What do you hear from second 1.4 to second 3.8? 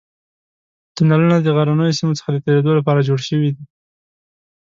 غرنیو سیمو څخه د تېرېدو لپاره جوړ شوي دي.